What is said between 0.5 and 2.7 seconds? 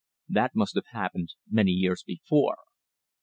must have happened many years before.